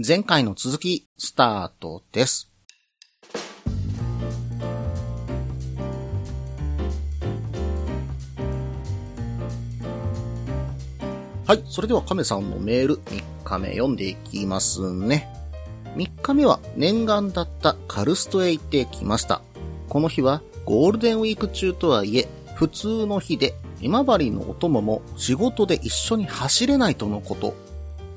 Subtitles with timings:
[0.00, 2.52] 前回の続き、スタートです。
[11.44, 11.64] はい。
[11.66, 15.28] それでは亀さんのメール、3日目読んでいきますね。
[15.96, 19.42] 3日目は念願だったカルストへ行ってきました。
[19.88, 27.67] この日はゴールデンウィーク中とはいえ、普通の日で、今治のお供も仕事で一緒に走れないとのこと。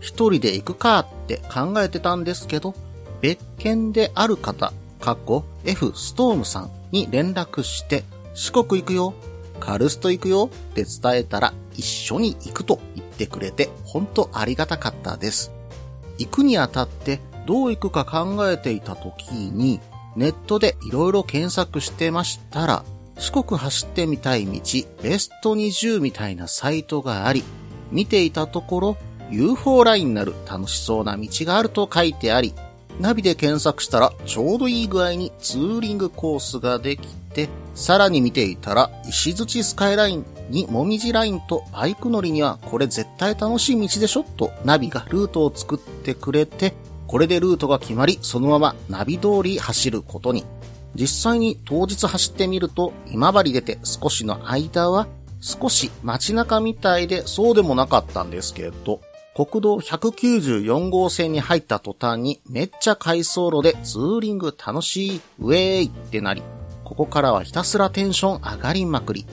[0.02, 2.76] 一人で行くかって考えてたんですけど、
[3.22, 9.14] 別件である方、過去 F ストームさんに連絡して、四国行くよ、
[9.59, 15.52] カルスト行くよって伝えたら一緒に行くと言ってくれて、ほんとありがたかったです。
[16.18, 19.80] 行くにあたってどう行くか考えていた時に、
[20.16, 22.84] ネットでいろいろ検索してましたら、
[23.18, 24.59] 四国走ってみたい道
[25.04, 27.44] ベスト20みたいなサイトがあり、
[27.92, 28.98] 見ていたところ
[29.31, 32.53] UFO ラインなる楽しそうな道があると書いてあり、
[32.99, 46.73] ナビで検索したらちょうどいい具合にツーリングコースができて、さらに見ていたら石槌スカイラインにもみじラインとバイク乗りにはこれ絶対楽しい道でしょとナビがルートを作ってくれて、
[47.08, 50.45] これでルートが決まり、そのままナビ通り走ることに。
[50.94, 55.08] 実際に当日走ってみると、今治出て少しの間は、
[55.39, 59.00] 少し街中みたいでそうでもなかったんですけど、
[59.34, 66.44] 国道194号線に入った途端にめっちゃ回送路でツーリング楽しい、ウェーイってなり、
[66.84, 69.26] ここからはひたすらテンション上がりまくり。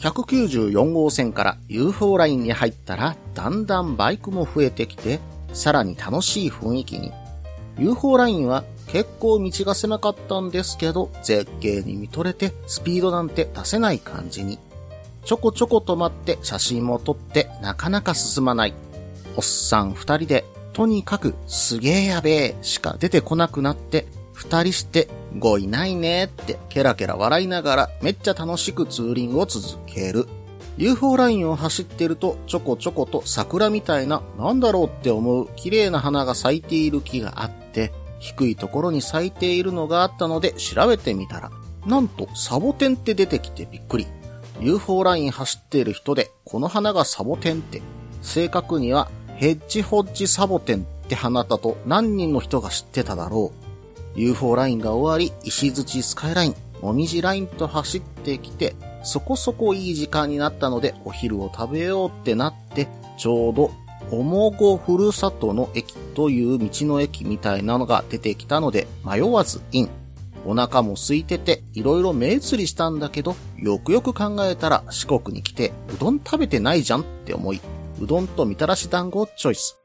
[0.00, 5.18] 194号線から UFO ラインに入ったら、だんだんバイクも増えてきて、
[5.54, 7.10] さらに楽しい雰囲気に。
[7.78, 14.58] UFO ラインは結構道が狭かったんですけど、絶景に見とれてスピードなんて出せない感じに。
[15.24, 18.74] ちょこちょこ止まって写真も撮ってなかなか進まない。
[19.38, 25.08] おっさん二人で、とにかくすげえやべえしか出てこなくなって、二人して、
[25.38, 30.26] ごいないねってケラケラ笑いながらめっちゃ楽しくツーリングを続ける。
[30.76, 41.52] UFO ラインを走ってるとちょこちょこと桜みたいななんだろうって思う綺麗な花が咲いている木があって、低いところに咲いているのがあったので調べてみたら、
[41.86, 44.08] なんとサボテンって出てきてびっくり。
[44.58, 47.82] UFO ライン走っている人でこの花がサボテンって、
[48.20, 49.08] 正確には
[49.38, 53.52] ヘッジホッジサボテンって花だと何人の人が知ってただろ
[54.16, 54.20] う。
[54.20, 63.70] UFO ラインが終わり、石槌スカイライン、もみじラインと走ってきて、そこそこいい時間になったのでお昼を食べようってなって、ちょうど、
[64.10, 69.88] おもごふるさとの駅という道の駅みたいなのが出てきたので迷わずイン。
[70.46, 77.60] お腹も空いてていろいろ目移りしたんだけど、よくよく考えたら四国に来てうどん食べてないじゃんって思い、
[78.00, 79.78] うどんとみたらし団子をチョイス。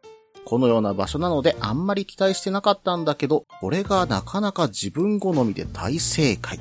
[0.45, 6.59] このような場所なのであんまり期待してなかったんだけど、これがなかなか自分好みで大正解。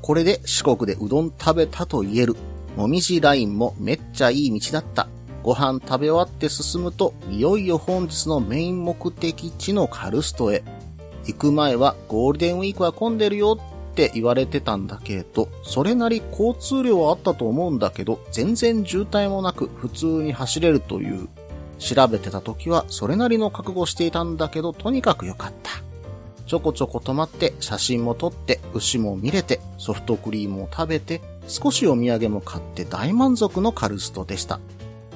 [0.00, 2.36] これで四国でうどん食べたと言える。
[2.76, 5.08] もみじラインもめっちゃいい道だった。
[5.42, 10.62] ご飯食べ終わって進むと、いよいよ本日のメイン目的地のカルストへ。
[11.24, 13.58] 行く前はゴールデンウィークは混んでるよ
[13.96, 21.28] って言われてたんだけど、それなり交通量はあったと思うんだけど、全然渋滞もなく普通に走れるという。
[21.78, 25.70] 調べてた時はそれなりの覚悟していたんだけど、とにかく良かった。
[26.46, 34.60] ちょこちょこ止まって写真も撮って牛も見れてソフトクリームを食べて少しお土産も買って大満足のカルストでした。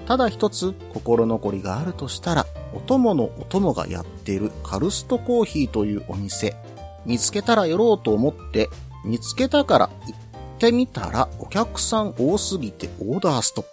[0.06, 6.56] ただ一つ心残りがあるとしたらお供のお供がやっているカルストコーヒーというお店
[7.10, 8.68] 見つけたら寄ろうと思って
[9.04, 13.64] 見つけたから行ってみたらお客さん多すぎてオーダースト。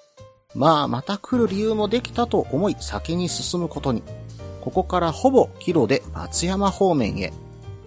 [0.56, 4.02] まあまた来る理由もできたと思い先に進むことに。
[4.62, 7.32] ここからほぼキロで松山方面へ。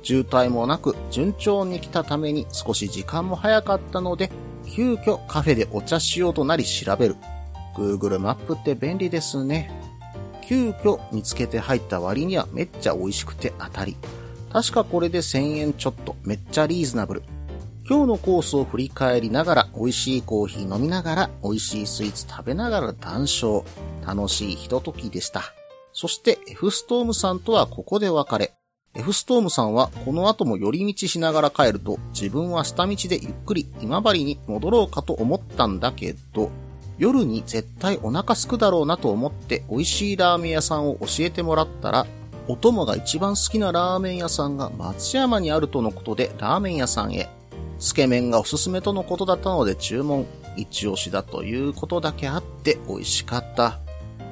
[0.04, 4.30] 渋滞もなく順調に来たために少し時間も早かったので、
[4.66, 7.16] 急遽カフェでお茶しようとなり調べる。
[7.74, 9.68] Google マップって便利ですね。
[10.46, 13.96] 急遽見つけて入った割にはめっちゃ美味しくて当たり。
[14.52, 17.22] 確かこれで1000円ちょっとめっちゃリーズナブル。
[17.88, 23.64] 今日のコースを振り返りながら美味しいコーヒー飲みながら美味しいスイーツ食べながら談笑。
[24.06, 25.42] 楽しいひとときでした。
[25.92, 28.52] そして F ストームさんとはここで別れ。
[28.94, 36.50] F ストームさんはこの後も寄り道しながら帰ると自分は下道でゆっくり今治に戻ろうかと思ったんだけど、
[36.98, 42.06] 夜に絶対お腹すくだろうなと思って美味しいラーメン屋さんを教えてもらったら、
[42.48, 47.28] お供が一番好きなラーメン屋さんが松山にあるとのことでラーメン屋さんへ。
[47.78, 50.26] つけ麺がおすすめとのことだったので注文。
[50.56, 53.78] 一押しだということだけあって美味しかった。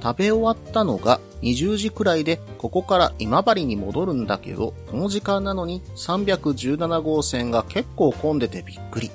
[0.02, 9.10] 食べ終わったのが20時くらいで、ここから今治に戻るんだけど、この時間なのに317号線が結構混んでてびっくり。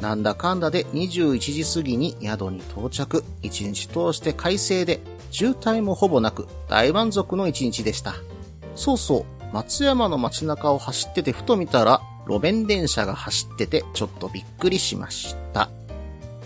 [0.00, 3.24] なんだかんだで21時過ぎに宿に到着。
[3.42, 5.00] 一日通して快晴で、
[5.34, 8.14] 渋滞もほぼなく大満足の一日でした。
[8.76, 15.70] そうそう、松山の街中を走っててふと見たら、路面電車が走っててちょっとびっくりしました。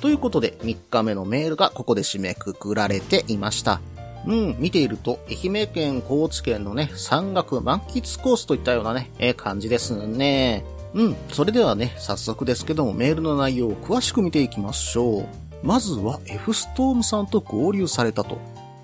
[0.00, 3.82] ということで、3日目のメールがここで締めくくられていました。
[4.26, 10.64] うん、見ていると、愛媛県、高知県のね、山岳満喫コースといったようなね、えー、感じですね。
[10.94, 15.26] うん、それではね、早速ですけども、メールの内容を詳しく見ていきましょう。
[15.62, 18.38] まずは F ストームさんと合流されたと。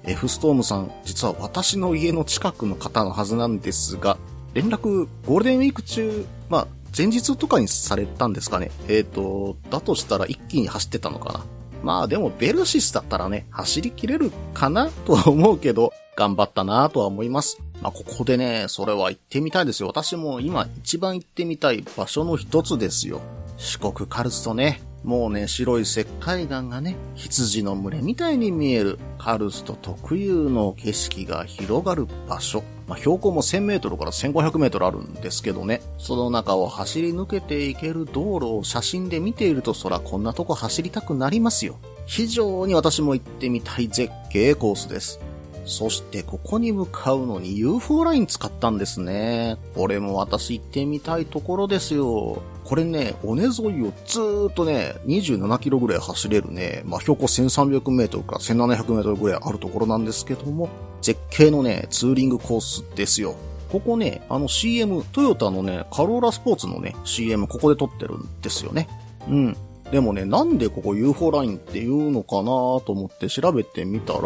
[0.07, 4.19] F ストームさん、実は私の家の近くの方のはずなんですが、
[4.53, 6.67] 連絡、ゴールデンウィーク中、まあ、
[6.97, 8.71] 前日とかにされたんですかね。
[8.89, 11.45] えっ、ー、と、だとしたら一気に走ってたのかな。
[11.83, 17.61] まあでもベルシスだったらね、走りきれるかなとは思うけど、頑張ったなとは思います。
[17.83, 19.89] まあここでね、それは行ってみたいですよ。
[19.89, 23.21] 私も今一番行ってみたい場所の一つですよ。
[23.59, 24.81] 四国カルストね。
[25.05, 32.65] もうね、白い石灰岩がね、羊の群れみたいに見えるカルスト特有の景色が広がる場所。
[32.89, 41.77] まあ、標高も1000メートルから1500メートルあるんですけどね、その中を走り抜けていける道路を写真で見ていると、そらこんなとこ走りたくなりますよ。
[42.07, 45.21] 非常に私も行ってみたい絶景コースです。
[45.65, 49.57] そしてここに向かうのに UFO ライン使ったんですね。
[49.75, 52.43] これも私行ってみたいところですよ。
[52.65, 53.53] これね、尾根沿い
[53.87, 60.69] をずーっとね、27キロぐらい走れるね、まあ、標高1300メートルから1700メートルぐらいあるところなんですけども、
[61.03, 63.35] 絶景のね、ツーリングコースですよ。
[63.71, 68.89] ここね、あの CM、トヨタのね、カローラスポーツのね、CM ここで撮ってるんですよね。
[69.29, 69.57] うん。
[69.91, 74.21] でもね、なんでここ UFO ラインって言うのかなと思って調べてみたら、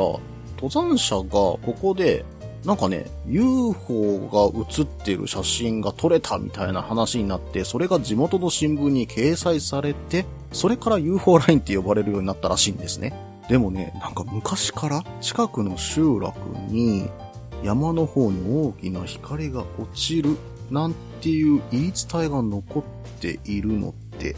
[0.60, 2.25] 登山者がここで、
[2.64, 13.14] なんかね、UFO が写ってる写真が撮れたみたいな話になって、それが地元の新聞に掲載されて、それから UFO ラインって呼ばれるようになったらしいんですね。
[13.49, 16.37] でもね、なんか昔から近くの集落
[16.69, 17.08] に
[17.62, 20.37] 山の方に大きな光が落ちる
[20.70, 22.82] なんていう言い伝えが残っ
[23.20, 24.37] ているのって、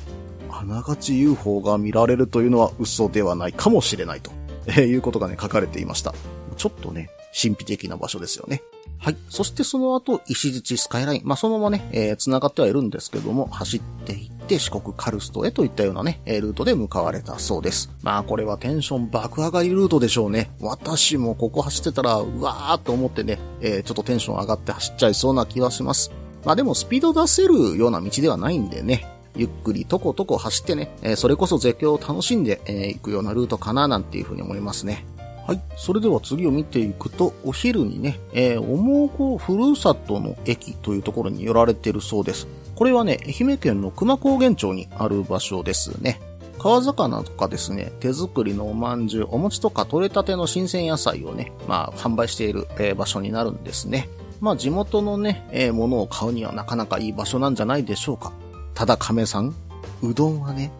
[0.50, 4.30] あながち UFO が見られるというのは嘘ではないかもしれないと。
[4.66, 6.14] えー、いうことがね、書かれていました。
[6.56, 8.62] ちょっとね、神秘的な場所ですよね。
[8.98, 9.16] はい。
[9.30, 11.22] そしてその後、石槌スカイライン。
[11.24, 17.90] まあ、そのままね、えー、繋がってはいるんですけども、走っていって四国カルストへといったようなね、ルートで向かわれたそうです。
[18.02, 20.50] まあ、これはテンション爆上がりルートでしょうね。
[20.60, 26.10] 私もここ走ってたら、うわーと思ってね、えー、ちょっとテンション上がって走っちゃいそうな気はします。
[26.44, 29.06] まあでもスピード出せるような道ではないんでね、
[29.36, 35.04] ゆっくりとことこ走ってね、えー、それこそ絶叫を楽しんで、えー、行くようなルートかななんていうふうに思いますね。
[35.46, 35.60] はい。
[35.76, 42.46] それでは次を見ていくと、お昼にね、えー、おもごふるさとの駅というところに寄られているそうです。
[42.74, 46.20] これはね、愛媛県の熊高原町にある場所ですね。
[46.58, 54.08] 川魚とかですね、手作りのおまんじゅう、お餅とか取れたての新鮮野菜をね、まあ、販売している、えー、場所になるんですね。
[54.40, 58.32] まあ、地元のね、えー、ものを買うにはなかなかいい場所なんじゃないでしょうか。
[58.74, 59.54] ただ亀さん、
[60.02, 60.72] うどんはね、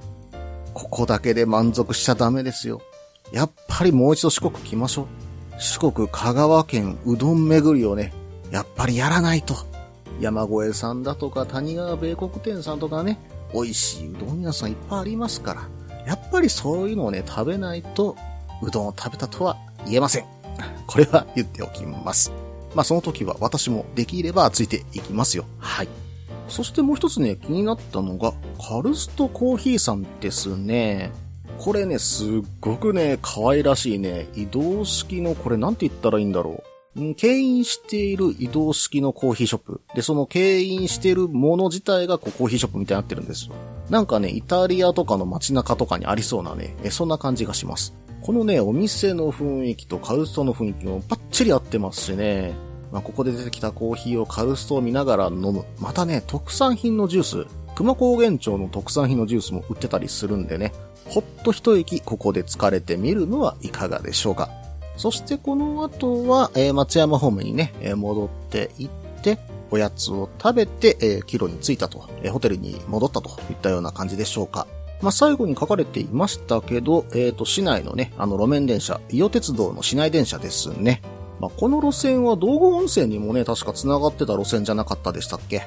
[0.74, 2.80] ここだけで満足しちゃダメですよ。
[3.32, 5.06] やっぱりもう一度四国来ましょう。
[5.58, 8.12] 四国香川県うどん巡りをね、
[8.50, 9.54] やっぱりやらないと。
[10.20, 13.18] 山越えさんだとか谷川米国店さんとかね、
[13.52, 15.68] 美味しいうどん屋さんいっぱいありますから、
[16.06, 18.16] やっぱりそういうのをね、食べないと、
[18.62, 19.56] うどんを食べたとは
[19.86, 20.24] 言えません。
[20.86, 22.32] これは言っておきます。
[22.74, 25.44] まあその時は私もできればついていきますよ。
[25.58, 25.88] はい。
[26.50, 31.12] そしてもう一つね、気になったのが、カルストコーヒーさんですね。
[31.58, 32.28] これね、すっ
[32.60, 36.62] ごくね、可愛らしいね、移動式の、これなんて言ったらいいんだろ
[36.96, 37.00] う。
[37.00, 39.80] ん牽引している移動式のコーヒーショップ。
[39.94, 43.54] で、その牽引しているもの自体がこうコーヒーショップみたいになってるんですよ。
[43.88, 47.94] なんかね、イタリアとかの街中とかにありそうなね、えそんな感じがします。
[48.22, 52.69] このね、お店の雰囲気とカルストの雰囲気もバッチリ合ってますしね。
[52.92, 55.64] まあ、ここで出てきたコーヒーをカルストを見ながら飲む。
[55.78, 57.46] またね、特産品のジュース。
[57.76, 60.72] 熊高原町の特産品のジュースも売ってたりするんでね、
[61.06, 64.50] ほっと一息ここで疲れてみるのはいかがでしょうか。
[64.96, 68.88] そしてこの後は、えー、松山方面にね、えー、戻っていっ
[69.22, 69.38] て、
[69.70, 74.66] おやつを食べて、えー、帰路に着いたと、えー、ホテルに戻ったといったような感じでしょうか。
[75.00, 81.00] まあ、最後に書かれていましたけど、えっ、ー、と、市内のね、あの路面電車、伊予鉄道の市内電車ですね。
[81.40, 85.62] まあ、この路線は道後温泉にもね、確か繋がってた路線じゃなかったでしたっけ？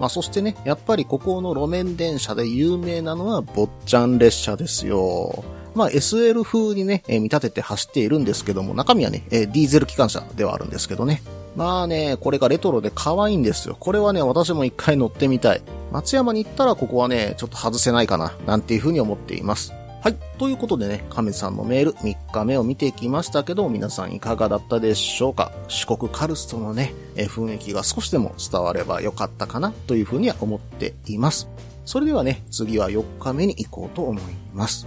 [0.00, 5.44] まあ、そしてね、やっぱりここの路面電車で有名なのは坊ちゃん列車ですよ。
[5.74, 11.22] まあ SL 風にね、えー見立てて走っているんですけども、中身はね、えーディーゼル機関車ではあるんですけどね。
[11.56, 13.76] まあね、これがレトロで可愛いんですよ。
[13.78, 15.62] これはね、私も一回乗ってみたい。
[15.90, 19.72] 松山に行ったらここはね、ちょっと外せないかな、なんていう風に思っています。
[20.00, 20.16] はい。
[20.38, 25.50] ということでね、亀さんのメール3日目を見ていきましたけど、皆さんいかがだったでしょうか？
[25.66, 31.48] 四国カルストのね、えー雰囲気が少しでも伝わればよかったかなという風には思っています。
[31.84, 34.22] それではね、次は4日目に行こうと思い
[34.54, 34.86] ます。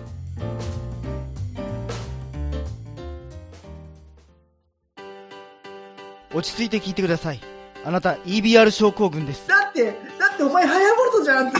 [6.34, 7.42] 落ち着いて聞いてください。
[7.84, 9.46] あなた EBR 症候群です。
[9.50, 9.92] だって、だ
[10.34, 11.60] ってお前ハヤボルトじゃんって。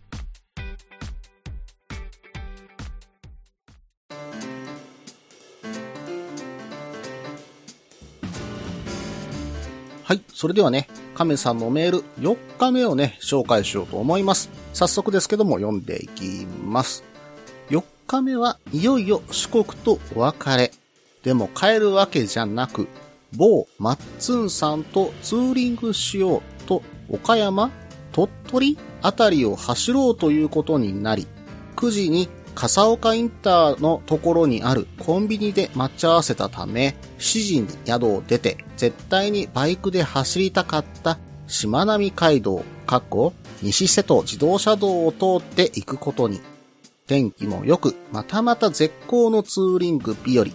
[10.11, 10.21] はい。
[10.33, 14.49] それではね、亀さんのメール4日目をね、紹介しようと思います。
[14.73, 17.05] 早速ですけども読んでいきます。
[17.69, 20.73] 4日目はいよいよ四国とお別れ。
[21.23, 22.89] でも帰るわけじゃなく、
[23.37, 27.71] 某マッツンさんとツーリングしようと岡山、
[28.11, 31.25] 鳥取あたりを走ろうということになり、
[31.77, 41.17] 9時に笠岡インターのところにあるコンビニで待ち合わせたため、7時に宿を出て、絶対にバイクで走りたかった
[41.47, 46.41] しまなみ海道、かっこ西瀬戸自動車道を通って行くことに。
[47.07, 50.45] 天気も良く、またまた絶好のツーリング日和。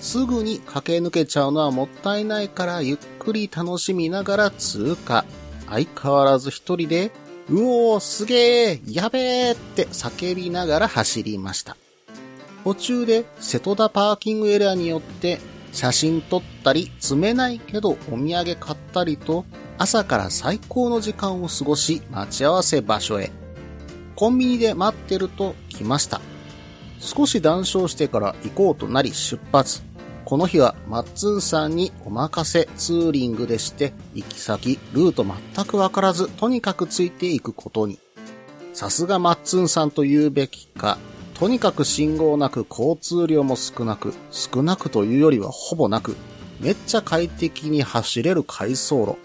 [0.00, 5.24] すぐに駆け抜けちゃうのはもったいないからゆっくり楽しみながら通過。
[5.68, 7.12] 相変わらず一人で、
[7.50, 11.76] うおー、すげー、やべーって叫びながら走りました。
[12.62, 15.40] 途中で瀬戸田パーキングエリアによって
[15.72, 19.44] 写真撮ったり、詰めないけどお土産買ったりと、
[19.78, 23.32] 朝から最高の時間を過ごし待ち合わせ場所へ。
[24.14, 26.20] コンビニで待ってると来ました。
[27.00, 29.82] 少し談笑してから行こうとなり出発。
[30.30, 37.98] この日はマッツンさんにお任せツーリングでして、行き先、ルート全くわからず、とにかくついていくことに。
[38.72, 40.98] さすがマッツンさんと言うべきか、
[41.34, 46.14] とにかく信号なく交通量も少なく、少なくというよりはほぼなく、
[46.60, 49.16] めっちゃ快適に走れる回送路。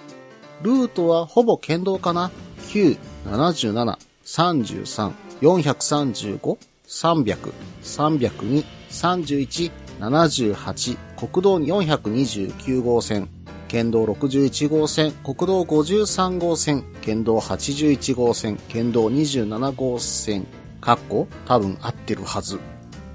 [0.63, 2.31] ルートはほぼ県道かな
[2.69, 2.97] ?9、
[3.27, 6.57] 77、33、435、
[6.87, 13.29] 300、302、31、78、国道429号線、
[13.67, 20.45] 県道61号線、国道53号線、県道81号線、県道27号線、
[20.81, 22.59] かっこ多分合ってるはず。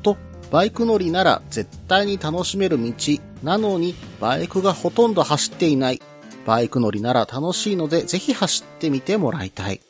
[0.02, 0.16] と、
[0.50, 2.92] バイク乗りなら絶対に楽しめる道、
[3.42, 6.00] なのにバイクがほとんど走っていない。
[6.46, 9.80] バイク乗りなら楽しいのでぜひ走ってみてもらいたい。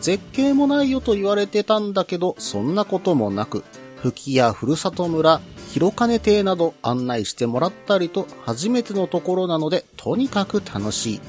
[0.00, 3.64] 絶景もないよと言われてたんだけど、そんなこともなく、
[3.96, 5.40] 吹きやふるさと村、
[5.78, 11.20] 広金亭など案内してもらったりと初めてのところなので、とにかく楽しい。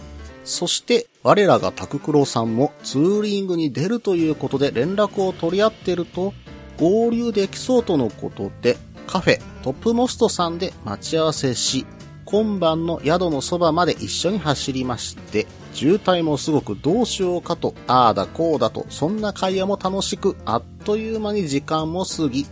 [0.43, 6.33] そして、我らがタククロさんもツーリングに出るということで連絡を取り合ってると、
[6.79, 11.85] 合流できそうとのことで、カフェトップモストさんで待ち合わせし、
[12.25, 22.47] 今晩の宿のそばまで一緒に走りまして、渋滞もすごくどうしようかと、ああだこうだと、そんな会話も楽しく、あっという間に時間も過ぎ、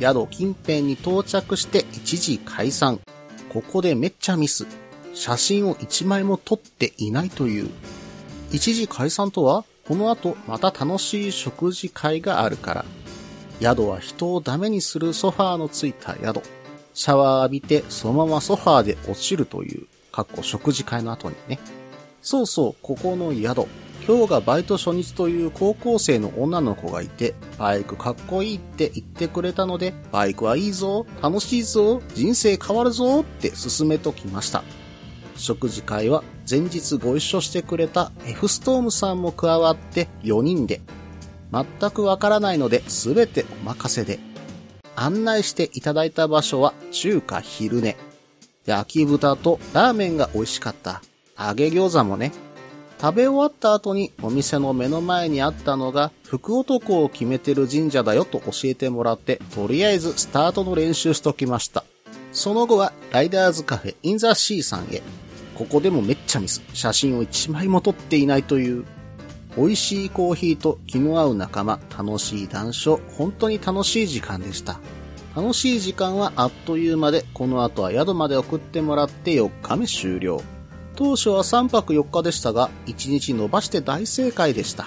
[0.00, 3.00] 宿近辺に到着して一時解散。
[3.52, 4.66] ここでめっちゃミス。
[5.12, 7.68] 写真を一枚も撮っていないという。
[8.50, 12.84] 一時解散とは、この後また楽しい食事会があるから。
[13.60, 16.40] 宿は人をダメにするソファーのついた宿。
[16.94, 21.58] シャワー浴びてそのままソファーで落ちるという、かっこ食事会の後にね。
[22.22, 23.66] そうそう、ここの宿。
[24.10, 34.64] 今日がバイト初日という高校生の女の子がいて、バイクかっこいいって言ってくれたので、バイクはいいぞ、楽しいぞ、人生変わるぞって勧めときました。
[35.36, 40.80] 食事会は前日ご一緒してくれた F ストームさんも加わって4人で、
[41.52, 44.18] 全くわからないので全てお任せで。
[44.96, 47.96] 案内していただいた場所は中華昼寝。
[48.66, 51.00] 焼き豚とラーメンが美味しかった。
[51.38, 52.32] 揚げ餃子もね。
[53.00, 61.82] 食べ終わった後にお店の目の前にあったのが福男を決めてる神社だよと教えてもらって、とりあえずスタートの練習しときました。
[62.32, 65.02] その後はライダーズカフェインザシーさんへ。
[65.54, 66.62] ここでもめっちゃミス。
[66.74, 68.84] 写真を一枚も撮っていないという。
[69.56, 74.78] 美味しいコーヒーと気の合う仲間、楽しい談笑、本当に楽しい時間でした。
[75.34, 80.42] 楽しい時間はあっという間で、この後は宿まで送ってもらって4日目終了。
[81.00, 84.84] 当初は3泊4日でしたが、1日伸ばして大正解でした。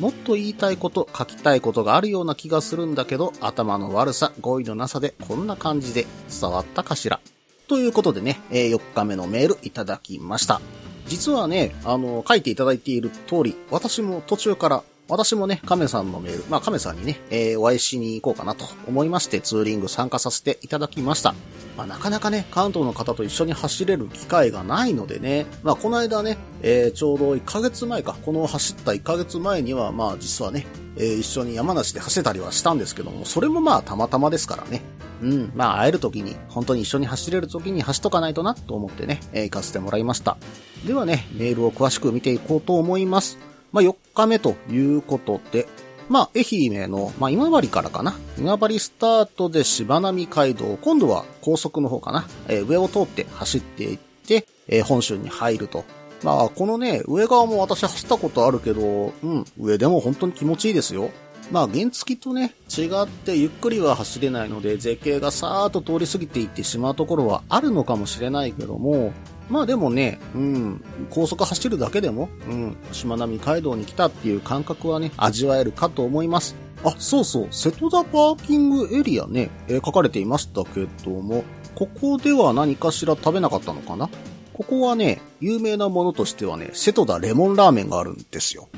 [0.00, 6.04] もっと言いたいこと、書きたいことがあるような気がするんだけど、頭の悪さ、語彙のなさでこんな感じで
[6.40, 7.20] 伝わったかしら。
[7.68, 10.60] ということでね、え4日目のメールいただきました。
[11.06, 21.32] 実はね、あの、書いていただいている通り、私も途中から、私もね、亀さんのメール、まあ亀さんにね、えーお会いしに行こうかなと思いまして、ツーリング参加させていただきました。
[21.76, 34.82] まあなかなかね、関東の方と一緒に走れる機会がないのでね、まあこの間ね、えーちょうど1ヶ月前か、この走った1ヶ月前には、まあ実はね、えー一緒に山梨で走ったりはしたんですけども、それもまあたまたまですからね。
[35.22, 40.36] うん、まあ会える時に、本当に一緒に走れる時に走っとかないとなと思ってね、えー行かせてもらいました。
[40.84, 43.38] ではね、メールを詳しく見ていこうと思います。
[43.72, 45.66] まあ4日目ということで、
[46.08, 48.14] まあ、愛媛の、まあ、今治からかな。
[48.38, 52.28] 今治スタートで芝並街道、今度は高速の方かな。
[52.48, 55.84] えー上を通って走っていって、えー本州に入ると。
[56.22, 61.10] まあ、このね、上側も私走ったことあるけど、うん、上でも本当に気持ちいいですよ。
[61.52, 69.12] まあ、原付とね、違ってゆっくりは走れないので、絶景がさーっと通り過ぎていってしまうところはあるのかもしれないけども、
[69.48, 76.56] まあでもね、うん、高速走るだけでも、うん、しまなみ海道に来たっていう感覚はね、味わえるかと思います。
[76.84, 84.10] あ、そうそう、瀬戸田パーキングエリアね、えー書かれていましたけども、ここでは何かしら食べなかったのかな？
[84.52, 88.68] ここはね、有名なものとしてはね、瀬戸田レモンラーメンがあるんですよ。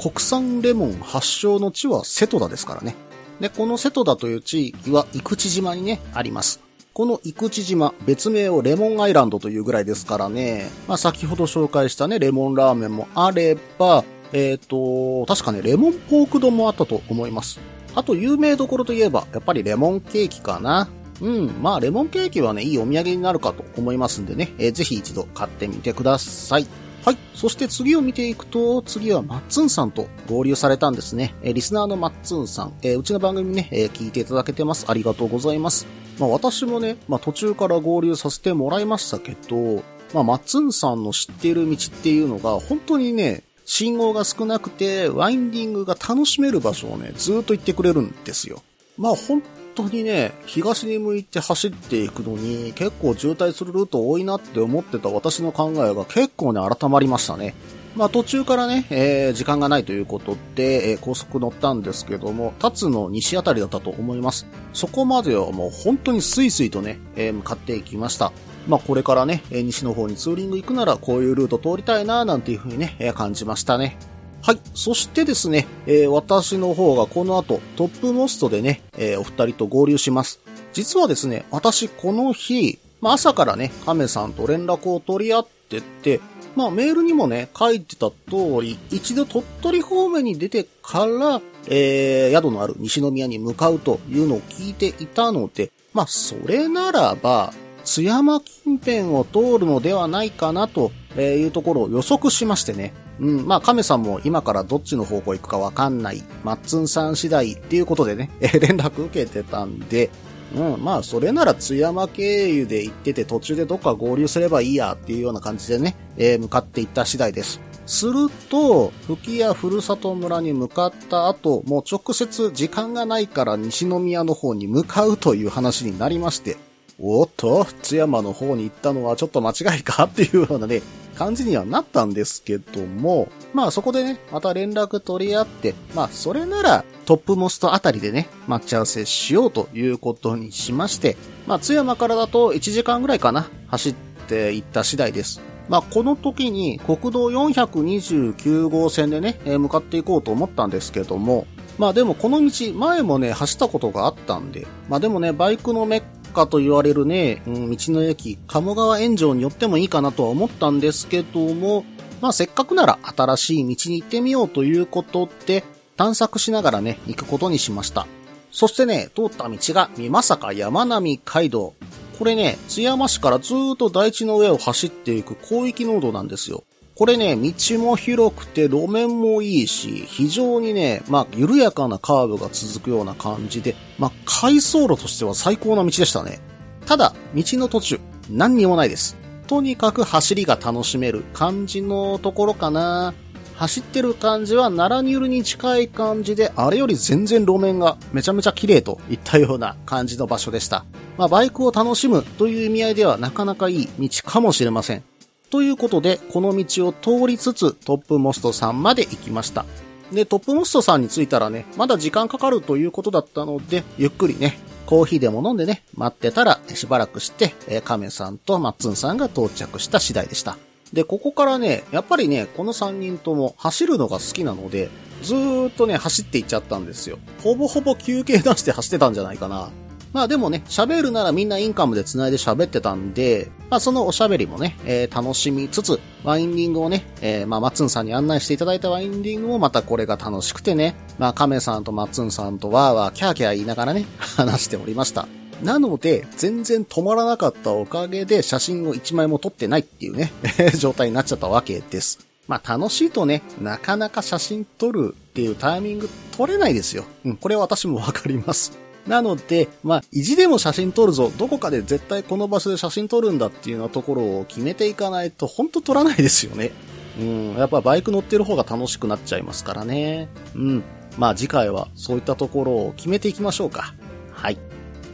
[0.00, 2.94] 国産レモン発祥の地は瀬戸田ですからね。
[3.40, 6.60] で、この瀬戸田という地域は生口島にね、あります。
[6.94, 17.58] この生口島、別名をレモンアイランドというぐらいですからね、まあ先ほど紹介したね、レモンラーメンもあれば、えっ、と、確かね、レモンポーク丼もあったと思います。
[17.96, 20.88] あと有名どころといえば、やっぱりレモンケーキかな。
[21.20, 26.66] うん、まあレモンケーキはね、いいお土産になるかと思いますんでね、えーぜひ一度買ってみてください。
[27.04, 27.18] はい。
[27.34, 31.34] そして次を見ていくと、次はマッツンさんと合流されたんですね。
[31.42, 34.84] えーリスナーのマッツンさん、えーうちの番組ね、えー聞いていただけてます。
[34.86, 36.03] ありがとうございます。
[36.18, 48.62] まあ私もね、まあ途中から合流させてもらいましたけど、まあマッツンさんの知っている道っていうのが、本当にね、信号が少なくて、ワインディングが楽しめる場所をね、ずっと行ってくれるんですよ。
[48.96, 49.42] まあ本
[49.74, 57.54] 当にね、東に向いて走っていくのに、結構渋滞するルート多いなって思ってた私の考えが結構ね、改まりましたね。
[57.96, 64.46] まあ途中からね、えー時間がないということで、えー高速乗ったんですけども、立つの西あたりだったと思います。
[64.72, 68.32] そこまではもう本当にスイスイとね、えー向かっていきました。
[68.66, 73.96] まあこれからね、西の方にツーリング行くならこういうルート通りたいななんていう風にね、えー感じましたね。
[74.42, 74.60] はい。
[74.74, 80.40] そしてですね、えー私の方がこの後、トップモストでね、えーお二人と合流します。
[80.72, 86.20] 実はですね、私この日、まあ朝からね、亀さんと連絡を取り合ってて、
[86.56, 97.52] まあメールにもね、書いてた通り、一度鳥取方面に出てから、えー宿のある西宮に向かうというのを聞いていたので、まあそれならば、
[97.84, 102.94] 津山近辺を通るのではないかなというところを予測しましてね。
[103.20, 110.10] うん、まあ、亀さんも今からどっちの方向行くかわかんない、マッツンさん次第っていうことでね、連絡受けてたんで、
[110.54, 117.60] うん、まあ、それなら津山経由で行ってて途中でどっか合流すればいいやっていうような感じでね、えー向かっていった次第です。
[117.86, 126.56] すると、吹屋ふるさと村に向かった後、もう直接時間がないから西宮の方に向かうという話になりまして、
[126.98, 130.04] おっと、津山の方に行ったのはちょっと間違いか？
[130.04, 130.80] っていうようなね、
[131.16, 143.94] 感じにはなったんですけども、まあそこでね、また連絡取り合って、まあそれならトップモストあたりでね、待ち合わせしようということにしまして、まあ津山からだと1時間ぐらいかな、走っ
[144.28, 145.40] ていった次第です。
[145.68, 151.46] まあこの時に国道429号線でね、向かっていこうと思ったんですけども、
[151.78, 161.84] まあでもこの道前もね、走ったことがあったんで、まあでもね、バイクのメッカと言われるね、うん、道の駅、鴨川炎上によってもいいかなとは思ったんですけども、
[162.20, 165.64] まあせっかくなら新しい道に行ってみようということで、
[165.96, 168.06] 探索しながらね、行くことにしました。
[168.50, 171.74] そしてね、通った道が美作山並街道。
[172.18, 176.62] これね、津山市からずーっと大地の上を走っていく広域濃度なんですよ。
[176.96, 186.38] これね、道も広くて路面もいいし、非常にね、まあ、緩やかなカーブが続くような感じで、まあ、回送路としては最高な道でしたね。
[186.86, 189.16] ただ、道の途中、何にもないです。
[189.48, 193.12] とにかく走りが楽しめる感じのところかな。
[193.56, 200.84] 走ってる感じはナラニュルに近い感じで、あれより全然路面がめちゃめちゃ綺麗といったような感じの場所でした。
[201.16, 205.04] まあ、バイクを楽しむという意味合いではなかなかいい道かもしれません。
[205.50, 209.64] ということで、この道を通りつつトップモストさんまで行きました。
[210.12, 220.58] で、トップモストさんに着いたらね、まだ時間かかるということだったので、ゆっくりね、コーヒーでも飲んでね、待ってたらしばらくして、えーカメさんとマッツンさんが到着した次第でした。
[220.92, 224.90] で、ここからね、やっぱりね、この3人とも走るのが好きなので、
[225.22, 227.18] ずーっとね、走っていっちゃったんですよ。
[227.42, 229.70] ほぼほぼ休憩出して走ってたんじゃないかな。
[230.12, 245.26] まあでもね、喋るならみんなインカムで繋いで喋ってたんで、まあそのおしゃべりもね、えー楽しみつつ、ワインディングをね、えーまあマッツンさんに案内していただいたワインディングもまたこれが楽しくてね、まあカメさんとマッツンさんとわーわーキャーキャー言いながらね、 話しておりました。
[245.62, 250.32] なので、全然止まらなかったおかげで写真を1枚も撮ってないっていうね、
[250.78, 252.18] 状態になっちゃったわけです。
[252.46, 257.04] まあ楽しいとね、なかなか写真撮るっていうタイミング撮れないですよ。
[257.24, 258.72] うん、これは私もわかります。
[259.06, 266.70] なので、まあ、意地でも写真撮るぞ、どこかで絶対この場所で写真撮るんだっていうようなところを決めていかないと、ほんと撮らないですよね。
[267.18, 270.28] うん、やっぱバイク乗ってる方が楽しくなっちゃいますからね。
[270.54, 270.82] うん。
[271.18, 273.94] まあ次回はそういったところを決めていきましょうか。
[274.32, 274.58] はい。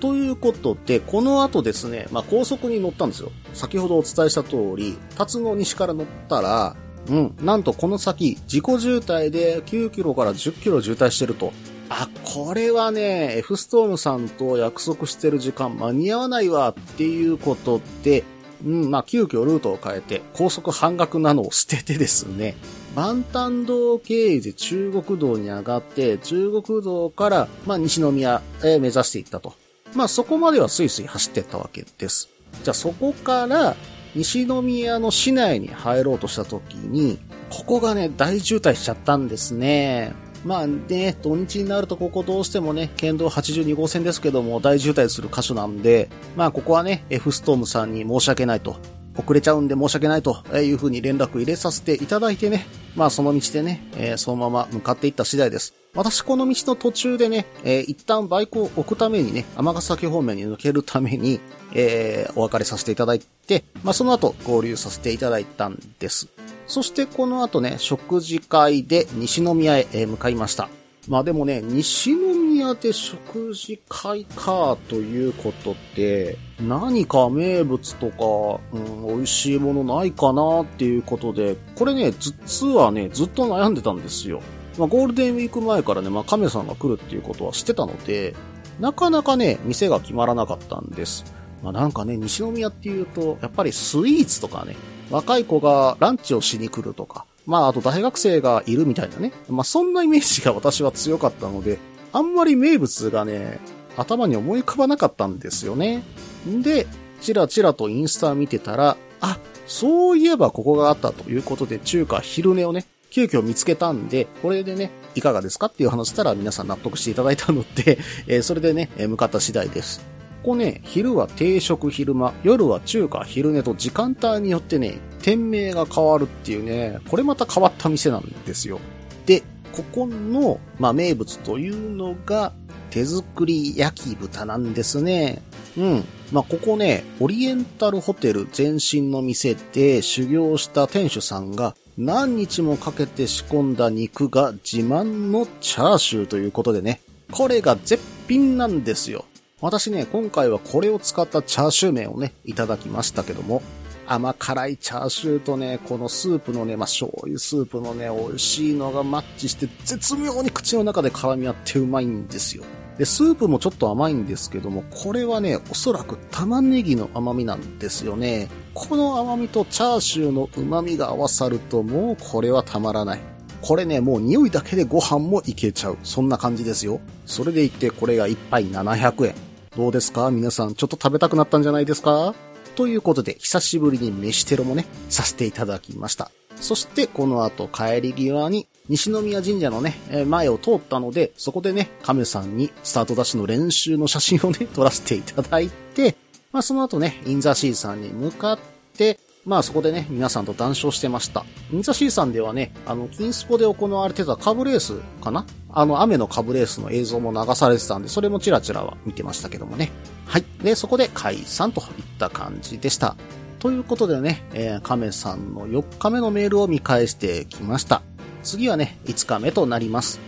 [0.01, 3.31] ということで、この後ですね、まあ高速に乗ったんですよ。
[3.53, 6.77] 先ほどお伝えした通り、辰野西から乗ったら、
[7.09, 11.53] うん、なんとこの先、自己渋滞で9キロから10キロ渋滞してると。
[11.89, 18.23] あ、これはね、F ストームさんと約束してる時間間に合わないわっていうことで、
[18.65, 22.55] うん、まあ、急遽ルートを変えて、高速半額なのを捨ててですね、
[22.95, 29.55] 万丹道経由で中国道に上がって、中国道から、まあ、西宮へ目指していったと。
[29.95, 32.29] まあ、そこまではスイスイ走ってったわけです。
[32.63, 33.77] じゃあ、そこから、
[34.15, 40.13] 西宮の市内に入ろうとした時に、ここがね、大渋滞しちゃったんですね。
[40.45, 48.77] まあね、土日になるとここどうしてもね、県道82号線ですけども、大渋滞する箇所なんで、まあここはね、F ストームさんに申し訳ないと。
[49.17, 52.65] 遅れちゃうんで申し訳ないというふうに連絡入れさせていただいてね、
[52.97, 55.75] まあその道でね、えーそのまま向かっていった次第です。
[55.95, 61.41] 私この道の途中でね、えー一旦バイクを置くためにね、尼崎方面に抜けるために、
[61.73, 66.29] えーお別れさせていただいて、まあその後合流させていただいたんです。
[66.67, 70.69] そしてこの後ね、食事会で西宮へ向かいました。
[71.11, 84.41] まあでもね、西宮で食事会かということで、何か名物とか、うん、美味しいものないかなっていうことで、これね、実はね、ずっと悩んでたんですよ。
[84.79, 88.37] まあゴールデンウィーク前からね、まあ亀さんが来るっていうことは知ってたので、
[88.79, 91.25] なかなかね、店が決まらなかったんです。
[91.61, 94.77] まあなんかね、西宮っていうと、やっぱりスイーツとかね、
[95.11, 101.79] 若い子がランチをしに来るとか、まああと大学生がいるみたいなね、まあそんなイメージが私は強かったので、
[102.13, 103.59] あんまり名物がね、
[103.97, 106.05] 頭に思い浮かばなかったんですよね。
[106.49, 106.87] んで、
[107.21, 109.37] ちらちらとインスタ見てたら、あ、
[109.67, 120.10] そういえばここがあったということで、中華昼寝をね、急遽見つけたんで、これでね、いかがですかっていう話したら皆さん納得していただいたので、えーそれでね、向かった次第です。
[120.43, 128.81] ここね、昼は定食昼間、夜は中華昼寝と時間帯によってね、店名が変わるっていうね、これまた変わった店なんですよ。
[129.27, 132.55] で、ここの、まあ、名物というのが、
[132.89, 135.43] 手作り焼き豚なんですね。
[135.77, 136.05] うん。
[136.33, 147.01] まあ、ここね、オリエンタルホテル前身の店で修行した店主さんが何日もかけて仕込んだ肉が自慢のチャーシューということでね、
[147.31, 149.27] これが絶品なんですよ。
[149.61, 153.63] 私ね、今回はこれを使ったチャーシュー麺をね、いただきましたけども、
[154.07, 162.65] 甘辛いチャーシューとね、このスープのね、まあ、醤油スープのね、美味しいのがマッチして、絶妙に口の中で絡み合ってうまいんですよ。
[162.97, 168.49] で、スープもちょっと甘いんですけども、これはね、おそらく玉ねぎの甘みなんですよね。
[168.73, 173.21] この甘みとチャーシューの旨味が合わさると、もうこれはたまらない。
[173.61, 175.99] これね、もう匂いだけでご飯もいけちゃう。
[176.03, 176.99] そんな感じですよ。
[177.27, 179.50] それでいって、これが1杯700円。
[179.77, 180.33] どうですか？
[180.33, 182.35] 皆さん、ちょっと食べたくなったんじゃないですか？
[182.75, 186.33] ということで、久しぶりに飯テロもね、させていただきました。
[186.57, 189.95] そして、この後帰り際に、西宮神社のね、
[190.27, 196.17] 前を通ったので、そこでね、亀さんにスタートダッシュの練習の写真をね、撮らせていただいて、
[196.51, 198.59] まあその後ね、インザシーさんに向かっ
[198.97, 201.45] て、まあそこでね、皆さんと談笑してました。
[201.73, 205.47] インザシーさんではね、あの、金スポで行われてたカブレースかな？
[205.71, 209.91] あの、雨のカブレースの映像も流されてたんで、それもチラチラは見てましたけどもね。
[210.27, 210.45] はい。
[210.63, 211.87] で、そこで解散といっ
[212.19, 213.17] た感じでした。
[213.61, 218.03] ということでね、えー、亀さんの4日目のメールを見返してきました。
[218.43, 220.21] 次はね、5日目となります。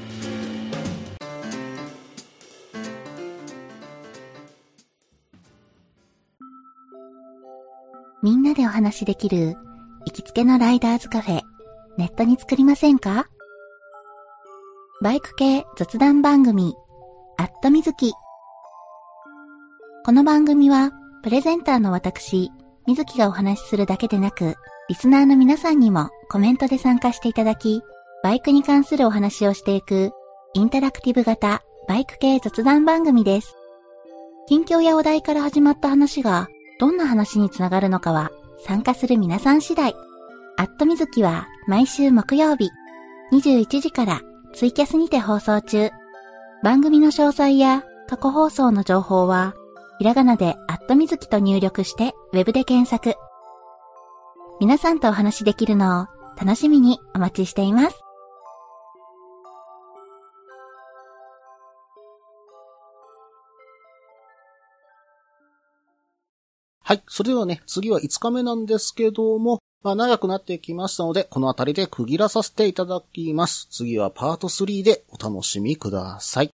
[8.24, 9.56] みんなでお話しできる
[10.06, 11.40] 行きつけのライダーズカフェ、
[11.98, 13.26] ネットに作りませんか？
[15.02, 16.72] バイク系雑談番組、
[17.36, 18.12] アットみずき。
[20.04, 20.92] この番組は、
[21.24, 22.52] プレゼンターの私、
[22.86, 24.54] みずきがお話しするだけでなく、
[24.88, 27.82] リスナーの皆さんにもコメントで参加していただき、
[28.22, 30.12] バイクに関するお話をしていく、
[30.54, 33.56] インタラクティブ型バイク系雑談番組です。
[34.46, 36.46] 近況やお題から始まった話が、
[36.82, 38.32] どんな話につながるのかは、
[38.66, 39.94] 参加する皆さん次第。
[40.56, 42.70] アットみずきは毎週木曜日、
[43.30, 44.20] 21時から
[44.52, 45.90] ツイキャスにて放送中。
[46.64, 49.54] 番組の詳細や過去放送の情報は、
[49.98, 53.14] ひらがなでアットみずきと入力してウェブで検索。
[54.58, 58.00] 皆さんとお話しできるのを楽しみにお待ちしています。
[66.92, 67.02] はい。
[67.08, 73.66] それではね、次は5日目なんですけども、まあ長くなってきましたので、この辺りで区切らさせていただきます。
[73.70, 76.50] 次はパート3でお楽しみください。